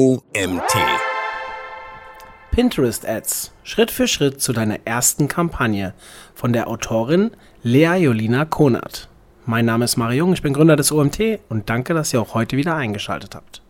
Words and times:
OMT. 0.00 0.76
Pinterest 2.52 3.04
Ads. 3.04 3.50
Schritt 3.64 3.90
für 3.90 4.06
Schritt 4.06 4.40
zu 4.40 4.52
deiner 4.52 4.78
ersten 4.84 5.26
Kampagne 5.26 5.92
von 6.36 6.52
der 6.52 6.68
Autorin 6.68 7.32
Lea 7.64 7.96
Jolina 7.96 8.44
Konert. 8.44 9.08
Mein 9.44 9.64
Name 9.64 9.86
ist 9.86 9.96
Mario 9.96 10.18
Jung, 10.18 10.32
ich 10.34 10.42
bin 10.42 10.52
Gründer 10.52 10.76
des 10.76 10.92
OMT 10.92 11.40
und 11.48 11.68
danke, 11.68 11.94
dass 11.94 12.12
ihr 12.14 12.20
auch 12.20 12.34
heute 12.34 12.56
wieder 12.56 12.76
eingeschaltet 12.76 13.34
habt. 13.34 13.60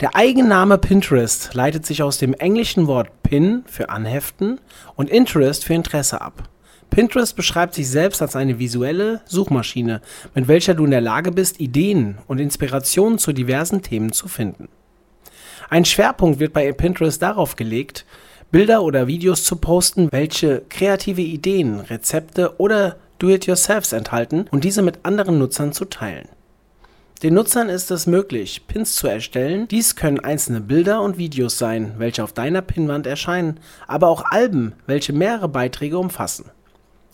Der 0.00 0.14
Eigenname 0.14 0.76
Pinterest 0.76 1.54
leitet 1.54 1.86
sich 1.86 2.02
aus 2.02 2.18
dem 2.18 2.34
englischen 2.34 2.86
Wort 2.86 3.22
Pin 3.22 3.64
für 3.64 3.88
Anheften 3.88 4.60
und 4.94 5.08
Interest 5.08 5.64
für 5.64 5.72
Interesse 5.72 6.20
ab. 6.20 6.50
Pinterest 6.90 7.34
beschreibt 7.34 7.72
sich 7.72 7.88
selbst 7.88 8.20
als 8.20 8.36
eine 8.36 8.58
visuelle 8.58 9.22
Suchmaschine, 9.24 10.02
mit 10.34 10.48
welcher 10.48 10.74
du 10.74 10.84
in 10.84 10.90
der 10.90 11.00
Lage 11.00 11.32
bist, 11.32 11.60
Ideen 11.60 12.18
und 12.26 12.40
Inspirationen 12.40 13.18
zu 13.18 13.32
diversen 13.32 13.80
Themen 13.80 14.12
zu 14.12 14.28
finden. 14.28 14.68
Ein 15.68 15.84
Schwerpunkt 15.84 16.38
wird 16.38 16.52
bei 16.52 16.70
Pinterest 16.72 17.20
darauf 17.20 17.56
gelegt, 17.56 18.04
Bilder 18.52 18.82
oder 18.82 19.08
Videos 19.08 19.42
zu 19.42 19.56
posten, 19.56 20.08
welche 20.12 20.62
kreative 20.68 21.22
Ideen, 21.22 21.80
Rezepte 21.80 22.60
oder 22.60 22.96
Do-it-yourselfs 23.18 23.92
enthalten 23.92 24.46
und 24.50 24.62
diese 24.62 24.82
mit 24.82 25.00
anderen 25.02 25.38
Nutzern 25.38 25.72
zu 25.72 25.86
teilen. 25.86 26.28
Den 27.22 27.34
Nutzern 27.34 27.70
ist 27.70 27.90
es 27.90 28.06
möglich, 28.06 28.66
Pins 28.68 28.94
zu 28.94 29.08
erstellen. 29.08 29.66
Dies 29.68 29.96
können 29.96 30.20
einzelne 30.20 30.60
Bilder 30.60 31.00
und 31.00 31.16
Videos 31.16 31.58
sein, 31.58 31.94
welche 31.96 32.22
auf 32.22 32.34
deiner 32.34 32.60
Pinwand 32.60 33.06
erscheinen, 33.06 33.58
aber 33.86 34.08
auch 34.08 34.26
Alben, 34.30 34.74
welche 34.86 35.14
mehrere 35.14 35.48
Beiträge 35.48 35.98
umfassen. 35.98 36.50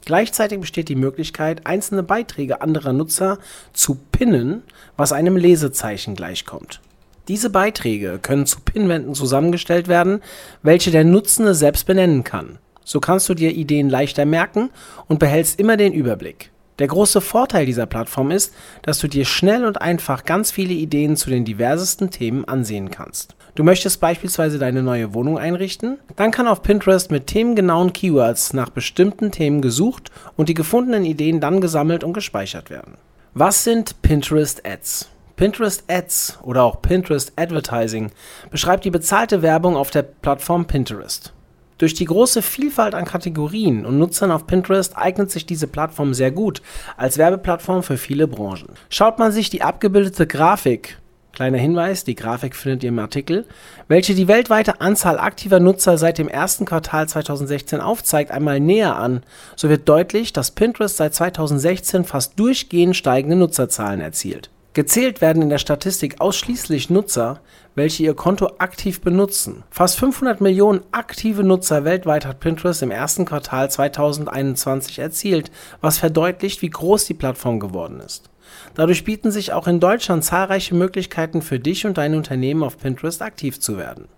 Gleichzeitig 0.05 0.61
besteht 0.61 0.89
die 0.89 0.97
Möglichkeit, 0.97 1.67
einzelne 1.67 2.03
Beiträge 2.03 2.61
anderer 2.61 2.93
Nutzer 2.93 3.39
zu 3.73 3.97
pinnen, 4.11 4.65
was 4.97 5.13
einem 5.13 5.37
Lesezeichen 5.37 6.17
gleichkommt. 6.17 6.81
Diese 7.29 7.51
Beiträge 7.51 8.19
können 8.21 8.47
zu 8.47 8.59
Pinwänden 8.61 9.15
zusammengestellt 9.15 9.87
werden, 9.87 10.21
welche 10.63 10.91
der 10.91 11.05
Nutzende 11.05 11.55
selbst 11.55 11.87
benennen 11.87 12.25
kann. 12.25 12.59
So 12.85 12.99
kannst 12.99 13.29
du 13.29 13.35
dir 13.35 13.53
Ideen 13.53 13.89
leichter 13.89 14.25
merken 14.25 14.71
und 15.07 15.21
behältst 15.21 15.61
immer 15.61 15.77
den 15.77 15.93
Überblick. 15.93 16.51
Der 16.79 16.89
große 16.89 17.21
Vorteil 17.21 17.65
dieser 17.65 17.87
Plattform 17.87 18.33
ist, 18.33 18.55
dass 18.83 18.99
du 18.99 19.07
dir 19.07 19.25
schnell 19.25 19.65
und 19.67 19.81
einfach 19.81 20.25
ganz 20.25 20.51
viele 20.51 20.73
Ideen 20.73 21.17
zu 21.17 21.31
den 21.31 21.45
diversesten 21.45 22.11
Themen 22.11 22.45
ansehen 22.45 22.91
kannst. 22.91 23.37
Du 23.55 23.63
möchtest 23.63 24.01
beispielsweise 24.01 24.59
deine 24.59 24.83
neue 24.83 25.15
Wohnung 25.15 25.39
einrichten? 25.39 25.99
Dann 26.17 26.31
kann 26.31 26.49
auf 26.49 26.63
Pinterest 26.63 27.11
mit 27.11 27.27
themengenauen 27.27 27.93
Keywords 27.93 28.55
nach 28.55 28.71
bestimmten 28.71 29.31
Themen 29.31 29.61
gesucht 29.61 30.11
und 30.37 30.49
die 30.49 30.55
gefundenen 30.55 31.05
Ideen 31.05 31.39
dann 31.39 31.61
gesammelt 31.61 32.03
und 32.03 32.15
gespeichert 32.15 32.71
werden. 32.71 32.95
Was 33.35 33.63
sind 33.63 34.01
Pinterest 34.03 34.67
Ads? 34.67 35.09
Pinterest 35.43 35.83
Ads 35.89 36.39
oder 36.45 36.63
auch 36.63 36.83
Pinterest 36.83 37.33
Advertising 37.35 38.13
beschreibt 38.53 38.85
die 38.85 38.93
bezahlte 38.93 39.43
Werbung 39.43 39.75
auf 39.75 39.91
der 39.91 40.03
Plattform 40.03 40.67
Pinterest. 40.67 41.33
Durch 41.79 41.95
die 41.95 42.05
große 42.05 42.43
Vielfalt 42.43 42.95
an 42.95 43.07
Kategorien 43.07 43.85
und 43.85 43.99
Nutzern 43.99 44.31
auf 44.31 44.47
Pinterest 44.47 44.97
eignet 44.97 45.33
sich 45.33 45.45
diese 45.45 45.67
Plattform 45.67 46.15
sehr 46.15 46.31
gut 46.31 46.63
als 46.97 47.19
Werbeplattform 47.19 47.83
für 47.83 47.97
viele 47.97 48.29
Branchen. 48.29 48.69
Schaut 48.89 49.19
man 49.19 49.33
sich 49.33 49.51
die 49.51 49.63
abgebildete 49.63 50.29
Grafik 50.29 50.99
Kleiner 51.33 51.59
Hinweis, 51.59 52.05
die 52.05 52.15
Grafik 52.15 52.55
findet 52.55 52.85
ihr 52.85 52.91
im 52.91 52.99
Artikel, 53.01 53.45
welche 53.89 54.15
die 54.15 54.29
weltweite 54.29 54.81
Anzahl 54.81 55.19
aktiver 55.19 55.59
Nutzer 55.59 55.99
seit 55.99 56.19
dem 56.19 56.29
ersten 56.29 56.67
Quartal 56.67 57.09
2016 57.09 57.81
aufzeigt, 57.81 58.31
einmal 58.31 58.61
näher 58.61 58.95
an, 58.95 59.25
so 59.57 59.69
wird 59.69 59.89
deutlich, 59.89 60.33
dass 60.33 60.53
Pinterest 60.53 60.97
seit 60.97 61.15
2016 61.15 62.05
fast 62.05 62.39
durchgehend 62.39 62.95
steigende 62.95 63.35
Nutzerzahlen 63.35 64.01
erzielt. 64.01 64.51
Gezählt 64.75 65.21
werden 65.21 65.43
in 65.43 65.51
der 65.51 65.59
Statistik 65.59 66.21
ausschließlich 66.23 66.89
Nutzer, 66.89 67.41
welche 67.75 68.05
ihr 68.05 68.15
Konto 68.15 68.53
aktiv 68.57 69.03
benutzen. 69.03 69.65
Fast 69.71 69.99
500 69.99 70.41
Millionen 70.41 70.81
aktive 70.93 71.45
Nutzer 71.45 71.85
weltweit 71.85 72.25
hat 72.25 72.41
Pinterest 72.41 72.83
im 72.83 72.91
ersten 72.91 73.27
Quartal 73.27 73.71
2021 73.71 74.99
erzielt, 74.99 75.51
was 75.83 75.99
verdeutlicht, 75.99 76.63
wie 76.63 76.71
groß 76.71 77.05
die 77.05 77.15
Plattform 77.15 77.61
geworden 77.61 78.01
ist. 78.01 78.31
Dadurch 78.75 79.05
bieten 79.05 79.31
sich 79.31 79.53
auch 79.53 79.67
in 79.67 79.79
Deutschland 79.79 80.25
zahlreiche 80.25 80.75
Möglichkeiten 80.75 81.43
für 81.43 81.61
dich 81.61 81.85
und 81.85 81.99
dein 81.99 82.15
Unternehmen 82.15 82.63
auf 82.63 82.79
Pinterest 82.79 83.21
aktiv 83.21 83.61
zu 83.61 83.77
werden. 83.77 84.09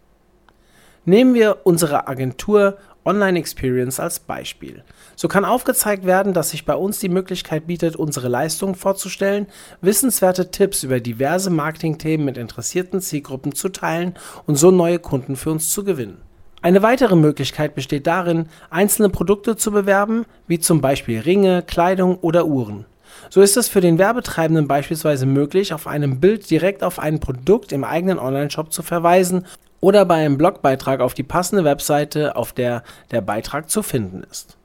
Nehmen 1.05 1.35
wir 1.35 1.59
unsere 1.65 2.07
Agentur 2.07 2.79
Online 3.05 3.39
Experience 3.39 4.01
als 4.01 4.21
Beispiel. 4.21 4.83
So 5.17 5.29
kann 5.29 5.45
aufgezeigt 5.45 6.05
werden, 6.05 6.33
dass 6.33 6.51
sich 6.51 6.65
bei 6.65 6.75
uns 6.75 6.99
die 6.99 7.09
Möglichkeit 7.09 7.67
bietet, 7.67 7.97
unsere 7.97 8.29
Leistungen 8.29 8.75
vorzustellen, 8.75 9.47
wissenswerte 9.81 10.51
Tipps 10.51 10.83
über 10.83 11.01
diverse 11.01 11.51
Marketingthemen 11.51 12.25
mit 12.25 12.39
interessierten 12.39 13.01
Zielgruppen 13.01 13.55
zu 13.55 13.69
teilen 13.69 14.15
und 14.47 14.57
so 14.57 14.71
neue 14.71 14.99
Kunden 14.99 15.37
für 15.37 15.51
uns 15.51 15.71
zu 15.71 15.85
gewinnen. 15.85 16.19
Eine 16.63 16.83
weitere 16.83 17.15
Möglichkeit 17.15 17.75
besteht 17.75 18.07
darin, 18.07 18.47
einzelne 18.71 19.11
Produkte 19.11 19.55
zu 19.57 19.71
bewerben, 19.71 20.25
wie 20.47 20.59
zum 20.59 20.81
Beispiel 20.81 21.21
Ringe, 21.21 21.63
Kleidung 21.63 22.17
oder 22.21 22.47
Uhren. 22.47 22.87
So 23.29 23.43
ist 23.43 23.57
es 23.57 23.69
für 23.69 23.81
den 23.81 23.99
Werbetreibenden 23.99 24.67
beispielsweise 24.67 25.27
möglich, 25.27 25.75
auf 25.75 25.87
einem 25.87 26.21
Bild 26.21 26.49
direkt 26.49 26.83
auf 26.83 26.99
ein 26.99 27.21
Produkt 27.21 27.73
im 27.73 27.85
eigenen 27.85 28.19
Onlineshop 28.19 28.73
zu 28.73 28.83
verweisen 28.83 29.47
oder 29.85 30.07
bei 30.07 30.25
einem 30.25 30.39
Blogbeitrag 30.39 31.01
auf 31.01 31.13
die 31.13 31.23
passende 31.23 31.65
Webseite, 31.65 32.37
auf 32.37 32.55
der 32.55 32.83
der 33.11 33.21
Beitrag 33.21 33.69
zu 33.69 33.83
finden 33.83 34.23
ist. 34.31 34.57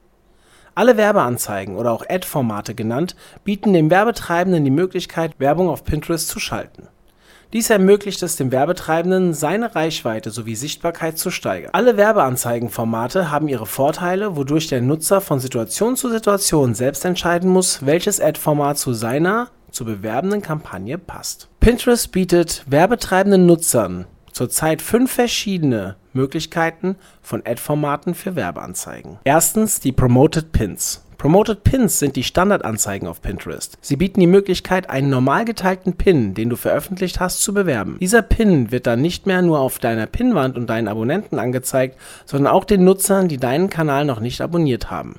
Alle 0.74 0.96
Werbeanzeigen 0.96 1.76
oder 1.76 1.92
auch 1.92 2.04
Ad-Formate 2.08 2.74
genannt 2.74 3.14
bieten 3.44 3.74
dem 3.74 3.90
Werbetreibenden 3.90 4.64
die 4.64 4.70
Möglichkeit, 4.70 5.34
Werbung 5.38 5.68
auf 5.68 5.84
Pinterest 5.84 6.26
zu 6.28 6.40
schalten 6.40 6.88
dies 7.52 7.68
ermöglicht 7.68 8.22
es 8.22 8.36
dem 8.36 8.52
Werbetreibenden, 8.52 9.34
seine 9.34 9.74
Reichweite 9.74 10.30
sowie 10.30 10.54
Sichtbarkeit 10.54 11.18
zu 11.18 11.32
steigern. 11.32 11.70
Alle 11.72 11.96
Werbeanzeigenformate 11.96 13.32
haben 13.32 13.48
ihre 13.48 13.66
Vorteile, 13.66 14.36
wodurch 14.36 14.68
der 14.68 14.80
Nutzer 14.80 15.20
von 15.20 15.40
Situation 15.40 15.96
zu 15.96 16.10
Situation 16.10 16.76
selbst 16.76 17.04
entscheiden 17.04 17.50
muss, 17.50 17.84
welches 17.84 18.20
Ad-Format 18.20 18.78
zu 18.78 18.92
seiner 18.92 19.48
zu 19.72 19.84
bewerbenden 19.84 20.42
Kampagne 20.42 20.96
passt. 20.96 21.48
Pinterest 21.58 22.12
bietet 22.12 22.64
werbetreibenden 22.68 23.46
Nutzern 23.46 24.06
zurzeit 24.32 24.82
fünf 24.82 25.12
verschiedene 25.12 25.96
Möglichkeiten 26.12 26.96
von 27.22 27.42
Ad-Formaten 27.44 28.14
für 28.14 28.36
Werbeanzeigen. 28.36 29.18
Erstens 29.24 29.80
die 29.80 29.92
Promoted 29.92 30.52
Pins. 30.52 31.04
Promoted 31.20 31.64
Pins 31.64 31.98
sind 31.98 32.16
die 32.16 32.22
Standardanzeigen 32.22 33.06
auf 33.06 33.20
Pinterest. 33.20 33.76
Sie 33.82 33.96
bieten 33.96 34.20
die 34.20 34.26
Möglichkeit, 34.26 34.88
einen 34.88 35.10
normal 35.10 35.44
geteilten 35.44 35.92
Pin, 35.92 36.32
den 36.32 36.48
du 36.48 36.56
veröffentlicht 36.56 37.20
hast, 37.20 37.42
zu 37.42 37.52
bewerben. 37.52 37.98
Dieser 38.00 38.22
Pin 38.22 38.70
wird 38.70 38.86
dann 38.86 39.02
nicht 39.02 39.26
mehr 39.26 39.42
nur 39.42 39.60
auf 39.60 39.78
deiner 39.78 40.06
Pinwand 40.06 40.56
und 40.56 40.70
deinen 40.70 40.88
Abonnenten 40.88 41.38
angezeigt, 41.38 41.98
sondern 42.24 42.50
auch 42.50 42.64
den 42.64 42.84
Nutzern, 42.84 43.28
die 43.28 43.36
deinen 43.36 43.68
Kanal 43.68 44.06
noch 44.06 44.20
nicht 44.20 44.40
abonniert 44.40 44.90
haben. 44.90 45.16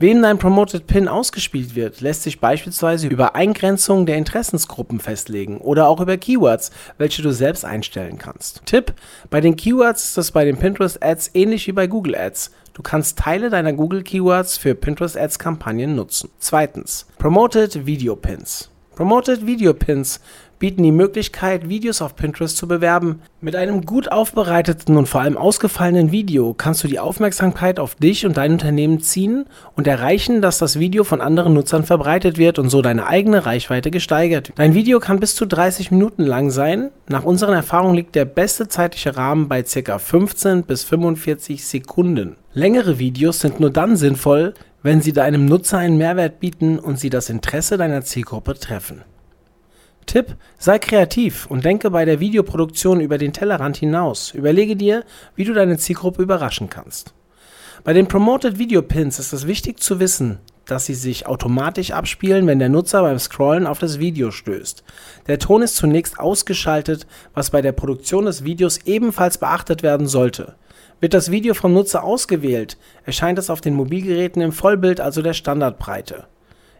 Wem 0.00 0.22
dein 0.22 0.38
Promoted 0.38 0.88
Pin 0.88 1.06
ausgespielt 1.06 1.76
wird, 1.76 2.00
lässt 2.00 2.24
sich 2.24 2.40
beispielsweise 2.40 3.06
über 3.06 3.36
Eingrenzungen 3.36 4.06
der 4.06 4.16
Interessensgruppen 4.16 4.98
festlegen 4.98 5.58
oder 5.58 5.86
auch 5.86 6.00
über 6.00 6.16
Keywords, 6.16 6.72
welche 6.98 7.22
du 7.22 7.32
selbst 7.32 7.64
einstellen 7.64 8.18
kannst. 8.18 8.62
Tipp: 8.66 8.92
Bei 9.30 9.40
den 9.40 9.54
Keywords 9.54 10.02
ist 10.04 10.18
es 10.18 10.32
bei 10.32 10.44
den 10.44 10.56
Pinterest 10.56 11.00
Ads 11.00 11.30
ähnlich 11.34 11.68
wie 11.68 11.72
bei 11.72 11.86
Google 11.86 12.16
Ads. 12.16 12.50
Du 12.72 12.82
kannst 12.82 13.20
Teile 13.20 13.50
deiner 13.50 13.72
Google 13.72 14.02
Keywords 14.02 14.58
für 14.58 14.74
Pinterest 14.74 15.16
Ads 15.16 15.38
Kampagnen 15.38 15.94
nutzen. 15.94 16.28
Zweitens: 16.40 17.06
Promoted 17.18 17.86
Video 17.86 18.16
Pins. 18.16 18.70
Promoted 18.96 19.46
Video 19.46 19.74
Pins 19.74 20.20
bieten 20.64 20.82
die 20.82 20.92
Möglichkeit, 20.92 21.68
Videos 21.68 22.00
auf 22.00 22.16
Pinterest 22.16 22.56
zu 22.56 22.66
bewerben. 22.66 23.20
Mit 23.42 23.54
einem 23.54 23.84
gut 23.84 24.10
aufbereiteten 24.10 24.96
und 24.96 25.06
vor 25.06 25.20
allem 25.20 25.36
ausgefallenen 25.36 26.10
Video 26.10 26.54
kannst 26.54 26.82
du 26.82 26.88
die 26.88 26.98
Aufmerksamkeit 26.98 27.78
auf 27.78 27.96
dich 27.96 28.24
und 28.24 28.38
dein 28.38 28.52
Unternehmen 28.52 29.00
ziehen 29.00 29.44
und 29.76 29.86
erreichen, 29.86 30.40
dass 30.40 30.56
das 30.56 30.78
Video 30.78 31.04
von 31.04 31.20
anderen 31.20 31.52
Nutzern 31.52 31.84
verbreitet 31.84 32.38
wird 32.38 32.58
und 32.58 32.70
so 32.70 32.80
deine 32.80 33.06
eigene 33.06 33.44
Reichweite 33.44 33.90
gesteigert. 33.90 34.52
Dein 34.54 34.72
Video 34.72 35.00
kann 35.00 35.20
bis 35.20 35.34
zu 35.34 35.44
30 35.44 35.90
Minuten 35.90 36.22
lang 36.22 36.50
sein. 36.50 36.88
Nach 37.10 37.24
unseren 37.24 37.52
Erfahrungen 37.52 37.96
liegt 37.96 38.14
der 38.14 38.24
beste 38.24 38.66
zeitliche 38.66 39.18
Rahmen 39.18 39.48
bei 39.48 39.64
ca. 39.64 39.98
15 39.98 40.62
bis 40.62 40.82
45 40.82 41.62
Sekunden. 41.62 42.36
Längere 42.54 42.98
Videos 42.98 43.40
sind 43.40 43.60
nur 43.60 43.68
dann 43.68 43.96
sinnvoll, 43.98 44.54
wenn 44.82 45.02
sie 45.02 45.12
deinem 45.12 45.44
Nutzer 45.44 45.76
einen 45.76 45.98
Mehrwert 45.98 46.40
bieten 46.40 46.78
und 46.78 46.98
sie 46.98 47.10
das 47.10 47.28
Interesse 47.28 47.76
deiner 47.76 48.00
Zielgruppe 48.00 48.54
treffen. 48.54 49.02
Tipp: 50.06 50.36
Sei 50.58 50.78
kreativ 50.78 51.46
und 51.46 51.64
denke 51.64 51.90
bei 51.90 52.04
der 52.04 52.20
Videoproduktion 52.20 53.00
über 53.00 53.18
den 53.18 53.32
Tellerrand 53.32 53.76
hinaus. 53.76 54.32
Überlege 54.32 54.76
dir, 54.76 55.04
wie 55.34 55.44
du 55.44 55.52
deine 55.52 55.78
Zielgruppe 55.78 56.22
überraschen 56.22 56.70
kannst. 56.70 57.14
Bei 57.84 57.92
den 57.92 58.08
Promoted 58.08 58.58
Video 58.58 58.80
Pins 58.82 59.18
ist 59.18 59.32
es 59.32 59.46
wichtig 59.46 59.80
zu 59.80 60.00
wissen, 60.00 60.38
dass 60.64 60.86
sie 60.86 60.94
sich 60.94 61.26
automatisch 61.26 61.90
abspielen, 61.90 62.46
wenn 62.46 62.58
der 62.58 62.68
Nutzer 62.68 63.02
beim 63.02 63.18
Scrollen 63.18 63.66
auf 63.66 63.78
das 63.78 63.98
Video 63.98 64.30
stößt. 64.30 64.84
Der 65.26 65.38
Ton 65.38 65.62
ist 65.62 65.76
zunächst 65.76 66.18
ausgeschaltet, 66.18 67.06
was 67.34 67.50
bei 67.50 67.60
der 67.60 67.72
Produktion 67.72 68.24
des 68.24 68.44
Videos 68.44 68.78
ebenfalls 68.86 69.38
beachtet 69.38 69.82
werden 69.82 70.06
sollte. 70.06 70.54
Wird 71.00 71.12
das 71.12 71.30
Video 71.30 71.54
vom 71.54 71.74
Nutzer 71.74 72.02
ausgewählt, 72.04 72.78
erscheint 73.04 73.38
es 73.38 73.50
auf 73.50 73.60
den 73.60 73.74
Mobilgeräten 73.74 74.40
im 74.40 74.52
Vollbild, 74.52 75.00
also 75.00 75.20
der 75.20 75.34
Standardbreite. 75.34 76.26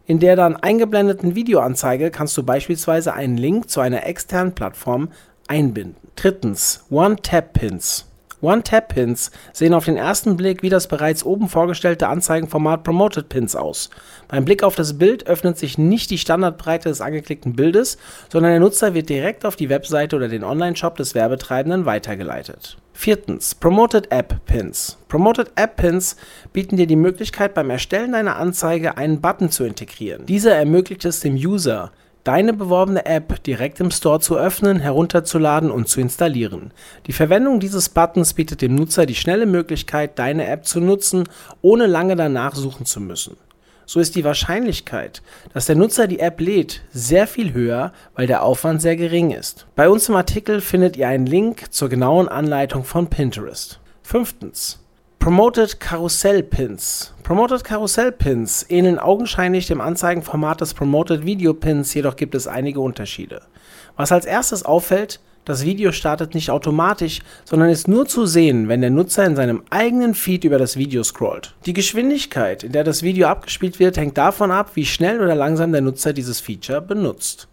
In 0.06 0.18
der 0.18 0.36
dann 0.36 0.56
eingeblendeten 0.56 1.34
Videoanzeige 1.34 2.10
kannst 2.10 2.36
du 2.36 2.42
beispielsweise 2.42 3.14
einen 3.14 3.38
Link 3.38 3.70
zu 3.70 3.80
einer 3.80 4.06
externen 4.06 4.54
Plattform 4.54 5.08
einbinden. 5.48 5.96
Drittens, 6.14 6.84
One-Tap-Pins. 6.90 8.06
One-Tap-Pins 8.44 9.30
sehen 9.52 9.74
auf 9.74 9.86
den 9.86 9.96
ersten 9.96 10.36
Blick 10.36 10.62
wie 10.62 10.68
das 10.68 10.86
bereits 10.86 11.24
oben 11.24 11.48
vorgestellte 11.48 12.08
Anzeigenformat 12.08 12.84
Promoted 12.84 13.28
Pins 13.28 13.56
aus. 13.56 13.90
Beim 14.28 14.44
Blick 14.44 14.62
auf 14.62 14.76
das 14.76 14.98
Bild 14.98 15.26
öffnet 15.26 15.58
sich 15.58 15.78
nicht 15.78 16.10
die 16.10 16.18
Standardbreite 16.18 16.88
des 16.88 17.00
angeklickten 17.00 17.54
Bildes, 17.54 17.98
sondern 18.30 18.52
der 18.52 18.60
Nutzer 18.60 18.94
wird 18.94 19.08
direkt 19.08 19.44
auf 19.44 19.56
die 19.56 19.68
Webseite 19.68 20.16
oder 20.16 20.28
den 20.28 20.44
Online-Shop 20.44 20.96
des 20.96 21.14
Werbetreibenden 21.14 21.86
weitergeleitet. 21.86 22.76
Viertens, 22.92 23.56
Promoted 23.56 24.12
App 24.12 24.46
Pins. 24.46 24.98
Promoted 25.08 25.50
App 25.56 25.76
Pins 25.76 26.16
bieten 26.52 26.76
dir 26.76 26.86
die 26.86 26.94
Möglichkeit, 26.94 27.52
beim 27.52 27.70
Erstellen 27.70 28.12
deiner 28.12 28.36
Anzeige 28.36 28.96
einen 28.96 29.20
Button 29.20 29.50
zu 29.50 29.64
integrieren. 29.64 30.26
Dieser 30.26 30.54
ermöglicht 30.54 31.04
es 31.04 31.20
dem 31.20 31.34
User, 31.34 31.90
deine 32.24 32.54
beworbene 32.54 33.06
App 33.06 33.42
direkt 33.44 33.80
im 33.80 33.90
Store 33.90 34.18
zu 34.18 34.36
öffnen, 34.36 34.80
herunterzuladen 34.80 35.70
und 35.70 35.88
zu 35.88 36.00
installieren. 36.00 36.72
Die 37.06 37.12
Verwendung 37.12 37.60
dieses 37.60 37.90
Buttons 37.90 38.34
bietet 38.34 38.62
dem 38.62 38.74
Nutzer 38.74 39.06
die 39.06 39.14
schnelle 39.14 39.46
Möglichkeit, 39.46 40.18
deine 40.18 40.46
App 40.46 40.66
zu 40.66 40.80
nutzen, 40.80 41.24
ohne 41.62 41.86
lange 41.86 42.16
danach 42.16 42.54
suchen 42.54 42.86
zu 42.86 43.00
müssen. 43.00 43.36
So 43.86 44.00
ist 44.00 44.16
die 44.16 44.24
Wahrscheinlichkeit, 44.24 45.22
dass 45.52 45.66
der 45.66 45.76
Nutzer 45.76 46.06
die 46.06 46.20
App 46.20 46.40
lädt, 46.40 46.80
sehr 46.90 47.26
viel 47.26 47.52
höher, 47.52 47.92
weil 48.14 48.26
der 48.26 48.42
Aufwand 48.42 48.80
sehr 48.80 48.96
gering 48.96 49.30
ist. 49.30 49.66
Bei 49.76 49.90
uns 49.90 50.08
im 50.08 50.16
Artikel 50.16 50.62
findet 50.62 50.96
ihr 50.96 51.08
einen 51.08 51.26
Link 51.26 51.72
zur 51.72 51.90
genauen 51.90 52.28
Anleitung 52.28 52.84
von 52.84 53.08
Pinterest. 53.08 53.80
Fünftens. 54.02 54.83
Promoted 55.24 55.80
Karussell 55.80 56.42
Pins. 56.42 57.14
Promoted 57.22 57.64
Karussell 57.64 58.12
Pins 58.12 58.66
ähneln 58.68 58.98
augenscheinlich 58.98 59.66
dem 59.66 59.80
Anzeigenformat 59.80 60.60
des 60.60 60.74
Promoted 60.74 61.24
Video 61.24 61.54
Pins, 61.54 61.94
jedoch 61.94 62.16
gibt 62.16 62.34
es 62.34 62.46
einige 62.46 62.80
Unterschiede. 62.80 63.40
Was 63.96 64.12
als 64.12 64.26
erstes 64.26 64.66
auffällt, 64.66 65.20
das 65.46 65.64
Video 65.64 65.92
startet 65.92 66.34
nicht 66.34 66.50
automatisch, 66.50 67.20
sondern 67.46 67.70
ist 67.70 67.88
nur 67.88 68.04
zu 68.04 68.26
sehen, 68.26 68.68
wenn 68.68 68.82
der 68.82 68.90
Nutzer 68.90 69.24
in 69.24 69.34
seinem 69.34 69.62
eigenen 69.70 70.14
Feed 70.14 70.44
über 70.44 70.58
das 70.58 70.76
Video 70.76 71.02
scrollt. 71.02 71.54
Die 71.64 71.72
Geschwindigkeit, 71.72 72.62
in 72.62 72.72
der 72.72 72.84
das 72.84 73.02
Video 73.02 73.26
abgespielt 73.28 73.78
wird, 73.78 73.96
hängt 73.96 74.18
davon 74.18 74.50
ab, 74.50 74.72
wie 74.74 74.84
schnell 74.84 75.22
oder 75.22 75.34
langsam 75.34 75.72
der 75.72 75.80
Nutzer 75.80 76.12
dieses 76.12 76.40
Feature 76.40 76.82
benutzt. 76.82 77.48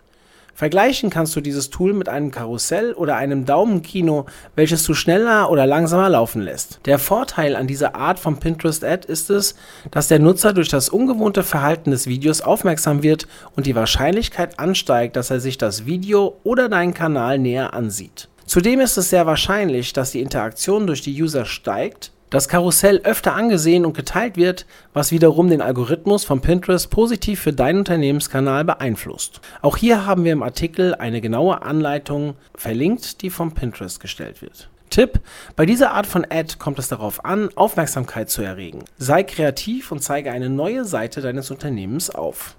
Vergleichen 0.53 1.09
kannst 1.09 1.35
du 1.35 1.41
dieses 1.41 1.69
Tool 1.69 1.93
mit 1.93 2.09
einem 2.09 2.31
Karussell 2.31 2.93
oder 2.93 3.15
einem 3.15 3.45
Daumenkino, 3.45 4.25
welches 4.55 4.83
du 4.83 4.93
schneller 4.93 5.49
oder 5.49 5.65
langsamer 5.65 6.09
laufen 6.09 6.41
lässt. 6.41 6.79
Der 6.85 6.99
Vorteil 6.99 7.55
an 7.55 7.67
dieser 7.67 7.95
Art 7.95 8.19
von 8.19 8.39
Pinterest 8.39 8.83
Ad 8.83 9.07
ist 9.07 9.29
es, 9.29 9.55
dass 9.89 10.07
der 10.07 10.19
Nutzer 10.19 10.53
durch 10.53 10.69
das 10.69 10.89
ungewohnte 10.89 11.43
Verhalten 11.43 11.91
des 11.91 12.07
Videos 12.07 12.41
aufmerksam 12.41 13.03
wird 13.03 13.27
und 13.55 13.65
die 13.65 13.75
Wahrscheinlichkeit 13.75 14.59
ansteigt, 14.59 15.15
dass 15.15 15.31
er 15.31 15.39
sich 15.39 15.57
das 15.57 15.85
Video 15.85 16.37
oder 16.43 16.69
deinen 16.69 16.93
Kanal 16.93 17.39
näher 17.39 17.73
ansieht. 17.73 18.27
Zudem 18.45 18.81
ist 18.81 18.97
es 18.97 19.09
sehr 19.09 19.25
wahrscheinlich, 19.25 19.93
dass 19.93 20.11
die 20.11 20.19
Interaktion 20.19 20.85
durch 20.85 21.01
die 21.01 21.21
User 21.21 21.45
steigt, 21.45 22.11
das 22.31 22.47
Karussell 22.47 23.01
öfter 23.03 23.35
angesehen 23.35 23.85
und 23.85 23.95
geteilt 23.95 24.37
wird, 24.37 24.65
was 24.93 25.11
wiederum 25.11 25.49
den 25.49 25.61
Algorithmus 25.61 26.23
von 26.23 26.41
Pinterest 26.41 26.89
positiv 26.89 27.41
für 27.41 27.53
deinen 27.53 27.79
Unternehmenskanal 27.79 28.65
beeinflusst. 28.65 29.41
Auch 29.61 29.77
hier 29.77 30.07
haben 30.07 30.23
wir 30.23 30.31
im 30.31 30.41
Artikel 30.41 30.95
eine 30.95 31.21
genaue 31.21 31.61
Anleitung 31.61 32.35
verlinkt, 32.55 33.21
die 33.21 33.29
von 33.29 33.53
Pinterest 33.53 33.99
gestellt 33.99 34.41
wird. 34.41 34.69
Tipp: 34.89 35.19
Bei 35.55 35.65
dieser 35.65 35.91
Art 35.91 36.07
von 36.07 36.25
Ad 36.29 36.55
kommt 36.57 36.79
es 36.79 36.87
darauf 36.87 37.23
an, 37.25 37.49
Aufmerksamkeit 37.55 38.29
zu 38.29 38.41
erregen. 38.41 38.83
Sei 38.97 39.23
kreativ 39.23 39.91
und 39.91 40.01
zeige 40.01 40.31
eine 40.31 40.49
neue 40.49 40.85
Seite 40.85 41.21
deines 41.21 41.51
Unternehmens 41.51 42.09
auf. 42.09 42.55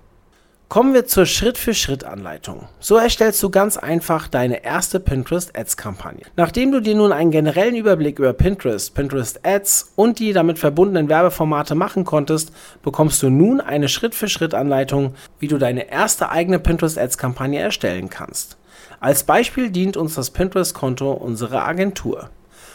Kommen 0.72 0.94
wir 0.94 1.04
zur 1.04 1.26
Schritt-für-Schritt-Anleitung. 1.26 2.66
So 2.80 2.96
erstellst 2.96 3.42
du 3.42 3.50
ganz 3.50 3.76
einfach 3.76 4.26
deine 4.26 4.64
erste 4.64 5.00
Pinterest 5.00 5.54
Ads 5.54 5.76
Kampagne. 5.76 6.22
Nachdem 6.34 6.72
du 6.72 6.80
dir 6.80 6.94
nun 6.94 7.12
einen 7.12 7.30
generellen 7.30 7.76
Überblick 7.76 8.18
über 8.18 8.32
Pinterest, 8.32 8.94
Pinterest 8.94 9.40
Ads 9.44 9.92
und 9.96 10.18
die 10.18 10.32
damit 10.32 10.58
verbundenen 10.58 11.10
Werbeformate 11.10 11.74
machen 11.74 12.06
konntest, 12.06 12.52
bekommst 12.82 13.22
du 13.22 13.28
nun 13.28 13.60
eine 13.60 13.90
Schritt-für-Schritt-Anleitung, 13.90 15.14
wie 15.38 15.48
du 15.48 15.58
deine 15.58 15.90
erste 15.90 16.30
eigene 16.30 16.58
Pinterest 16.58 16.98
Ads 16.98 17.18
Kampagne 17.18 17.60
erstellen 17.60 18.08
kannst. 18.08 18.56
Als 18.98 19.24
Beispiel 19.24 19.68
dient 19.68 19.98
uns 19.98 20.14
das 20.14 20.30
Pinterest-Konto 20.30 21.12
unserer 21.12 21.66
Agentur. 21.66 22.30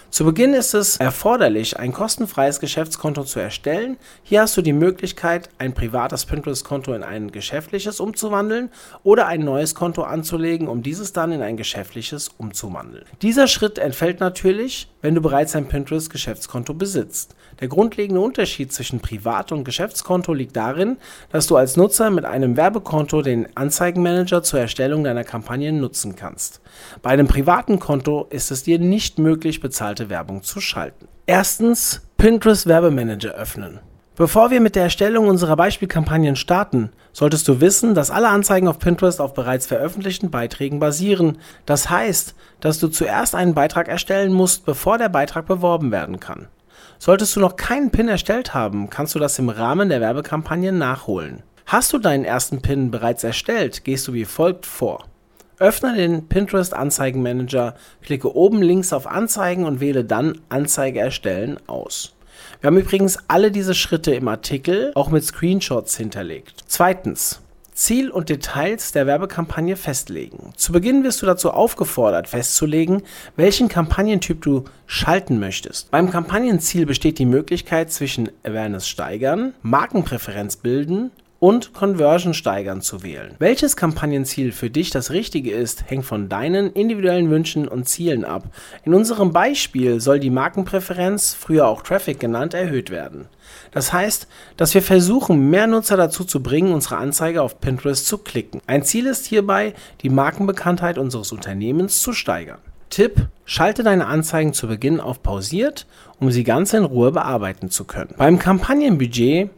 Zu 0.09 0.24
Beginn 0.24 0.54
ist 0.54 0.74
es 0.74 0.98
erforderlich, 0.98 1.77
ein 1.77 1.92
kostenfreies 1.92 2.59
Geschäftskonto 2.59 3.24
zu 3.24 3.39
erstellen. 3.39 3.98
Hier 4.24 4.42
hast 4.42 4.56
du 4.56 4.62
die 4.62 4.74
Möglichkeit, 4.74 5.50
ein 5.57 5.74
privates 5.74 6.25
Pinterest-Konto 6.25 6.94
in 6.94 7.04
ein 7.04 7.30
geschäftliches 7.31 8.00
umzuwandeln 8.00 8.69
oder 9.04 9.27
ein 9.27 9.42
neues 9.42 9.75
Konto 9.75 10.04
anzulegen, 10.04 10.69
um 10.69 10.81
dieses 10.81 11.12
dann 11.12 11.33
in 11.33 11.42
ein 11.42 11.57
geschäftliches 11.57 12.30
umzuwandeln. 12.38 13.06
Dieser 13.21 13.48
Schritt 13.48 13.77
entfällt 13.77 14.19
natürlich, 14.21 14.88
wenn 15.01 15.15
du 15.15 15.21
bereits 15.21 15.55
ein 15.55 15.67
Pinterest-Geschäftskonto 15.67 16.73
besitzt. 16.73 17.35
Der 17.59 17.67
grundlegende 17.67 18.21
Unterschied 18.21 18.71
zwischen 18.73 18.99
Privat- 18.99 19.51
und 19.51 19.63
Geschäftskonto 19.63 20.33
liegt 20.33 20.55
darin, 20.55 20.97
dass 21.31 21.47
du 21.47 21.55
als 21.55 21.77
Nutzer 21.77 22.09
mit 22.09 22.25
einem 22.25 22.57
Werbekonto 22.57 23.21
den 23.21 23.55
Anzeigenmanager 23.55 24.44
zur 24.44 24.59
Erstellung 24.59 25.03
deiner 25.03 25.23
Kampagnen 25.23 25.79
nutzen 25.79 26.15
kannst. 26.15 26.61
Bei 27.01 27.11
einem 27.11 27.27
privaten 27.27 27.79
Konto 27.79 28.27
ist 28.29 28.51
es 28.51 28.63
dir 28.63 28.79
nicht 28.79 29.19
möglich, 29.19 29.59
bezahlte 29.59 30.09
Werbung 30.09 30.44
zu 30.44 30.61
schalten. 30.61 31.07
Erstens 31.25 32.01
Pinterest 32.17 32.67
Werbemanager 32.67 33.33
öffnen. 33.33 33.79
Bevor 34.17 34.49
wir 34.49 34.61
mit 34.61 34.75
der 34.75 34.81
Erstellung 34.81 35.27
unserer 35.27 35.55
Beispielkampagnen 35.55 36.35
starten, 36.35 36.89
solltest 37.13 37.47
du 37.47 37.61
wissen, 37.61 37.93
dass 37.93 38.09
alle 38.09 38.29
Anzeigen 38.29 38.67
auf 38.67 38.79
Pinterest 38.79 39.21
auf 39.21 39.35
bereits 39.35 39.67
veröffentlichten 39.67 40.31
Beiträgen 40.31 40.79
basieren. 40.79 41.37
Das 41.67 41.91
heißt, 41.91 42.33
dass 42.59 42.79
du 42.79 42.87
zuerst 42.87 43.35
einen 43.35 43.53
Beitrag 43.53 43.87
erstellen 43.87 44.33
musst, 44.33 44.65
bevor 44.65 44.97
der 44.97 45.09
Beitrag 45.09 45.45
beworben 45.45 45.91
werden 45.91 46.19
kann. 46.19 46.47
Solltest 46.97 47.35
du 47.35 47.39
noch 47.39 47.57
keinen 47.57 47.91
Pin 47.91 48.07
erstellt 48.07 48.55
haben, 48.55 48.89
kannst 48.89 49.13
du 49.13 49.19
das 49.19 49.37
im 49.37 49.49
Rahmen 49.49 49.89
der 49.89 50.01
Werbekampagne 50.01 50.71
nachholen. 50.71 51.43
Hast 51.67 51.93
du 51.93 51.99
deinen 51.99 52.25
ersten 52.25 52.63
Pin 52.63 52.89
bereits 52.89 53.23
erstellt, 53.23 53.83
gehst 53.83 54.07
du 54.07 54.13
wie 54.13 54.25
folgt 54.25 54.65
vor. 54.65 55.05
Öffne 55.59 55.95
den 55.95 56.27
Pinterest 56.27 56.73
Anzeigenmanager, 56.73 57.75
klicke 58.01 58.35
oben 58.35 58.63
links 58.63 58.93
auf 58.93 59.05
Anzeigen 59.05 59.63
und 59.63 59.79
wähle 59.79 60.03
dann 60.03 60.39
Anzeige 60.49 61.01
erstellen 61.01 61.59
aus. 61.67 62.16
Wir 62.59 62.68
haben 62.68 62.77
übrigens 62.77 63.19
alle 63.27 63.51
diese 63.51 63.75
Schritte 63.75 64.15
im 64.15 64.27
Artikel 64.27 64.92
auch 64.95 65.09
mit 65.09 65.24
Screenshots 65.24 65.95
hinterlegt. 65.98 66.63
Zweitens. 66.68 67.42
Ziel 67.74 68.09
und 68.09 68.30
Details 68.30 68.92
der 68.92 69.06
Werbekampagne 69.06 69.75
festlegen. 69.75 70.51
Zu 70.56 70.71
Beginn 70.71 71.04
wirst 71.04 71.21
du 71.21 71.27
dazu 71.27 71.51
aufgefordert, 71.51 72.27
festzulegen, 72.27 73.04
welchen 73.36 73.68
Kampagnentyp 73.68 74.42
du 74.42 74.63
schalten 74.88 75.38
möchtest. 75.38 75.91
Beim 75.91 76.10
Kampagnenziel 76.10 76.88
besteht 76.88 77.20
die 77.20 77.27
Möglichkeit 77.27 77.91
zwischen 77.91 78.31
Awareness 78.43 78.88
steigern, 78.88 79.53
Markenpräferenz 79.62 80.55
bilden 80.55 81.12
und 81.39 81.74
Conversion 81.74 82.34
steigern 82.34 82.82
zu 82.82 83.03
wählen. 83.03 83.36
Welches 83.39 83.75
Kampagnenziel 83.75 84.51
für 84.51 84.70
dich 84.70 84.89
das 84.89 85.12
richtige 85.12 85.51
ist, 85.51 85.89
hängt 85.89 86.06
von 86.06 86.29
deinen 86.29 86.72
individuellen 86.74 87.29
Wünschen 87.29 87.67
und 87.67 87.88
Zielen 87.88 88.25
ab. 88.25 88.44
In 88.84 88.94
unserem 88.94 89.34
Beispiel 89.34 90.00
soll 90.00 90.20
die 90.20 90.29
Markenpräferenz, 90.29 91.34
früher 91.34 91.67
auch 91.67 91.84
Traffic 91.84 92.20
genannt, 92.20 92.53
erhöht 92.53 92.89
werden. 92.89 93.27
Das 93.72 93.94
heißt, 93.94 94.27
dass 94.58 94.74
wir 94.74 94.82
versuchen, 94.82 95.50
mehr 95.50 95.67
Nutzer 95.67 95.98
dazu 95.98 96.24
zu 96.24 96.41
bringen, 96.41 96.74
unsere 96.74 96.98
Anzeige 96.98 97.41
auf 97.41 97.62
Pinterest 97.62 98.06
zu 98.08 98.17
klicken. 98.17 98.62
Ein 98.67 98.84
Ziel 98.84 99.06
ist 99.06 99.25
hierbei, 99.25 99.74
die 100.01 100.10
Markenbekanntheit 100.10 100.98
unseres 100.98 101.32
Unternehmens 101.32 102.01
zu 102.01 102.13
steigern. 102.13 102.60
Tipp: 102.89 103.27
Schalte 103.46 103.84
deine 103.84 104.08
Anzeigen 104.08 104.53
zu 104.53 104.67
Beginn 104.67 105.00
auf 105.00 105.22
pausiert, 105.22 105.86
um 106.20 106.32
sie 106.32 106.44
ganz 106.44 106.74
in 106.74 106.84
Ruhe 106.84 107.12
bearbeiten 107.12 107.70
zu 107.70 107.84
können. 107.84 108.13
Beim 108.17 108.39
Kampagnenbudget 108.39 109.50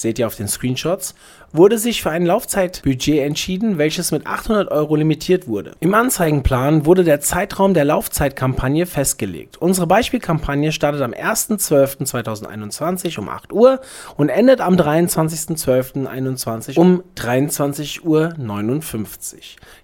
seht 0.00 0.18
ihr 0.18 0.26
auf 0.26 0.36
den 0.36 0.48
Screenshots, 0.48 1.14
wurde 1.52 1.78
sich 1.78 2.02
für 2.02 2.10
ein 2.10 2.26
Laufzeitbudget 2.26 3.20
entschieden, 3.20 3.78
welches 3.78 4.10
mit 4.12 4.26
800 4.26 4.70
Euro 4.70 4.96
limitiert 4.96 5.48
wurde. 5.48 5.72
Im 5.80 5.94
Anzeigenplan 5.94 6.84
wurde 6.86 7.04
der 7.04 7.20
Zeitraum 7.20 7.74
der 7.74 7.84
Laufzeitkampagne 7.84 8.86
festgelegt. 8.86 9.58
Unsere 9.58 9.86
Beispielkampagne 9.86 10.72
startet 10.72 11.02
am 11.02 11.12
1.12.2021 11.12 13.18
um 13.18 13.28
8 13.28 13.52
Uhr 13.52 13.80
und 14.16 14.28
endet 14.28 14.60
am 14.60 14.76
23.12.2021 14.76 16.78
um 16.78 17.02
23.59 17.16 18.04
Uhr. 18.04 18.34